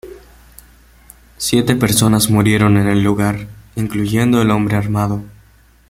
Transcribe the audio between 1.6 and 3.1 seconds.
personas murieron en el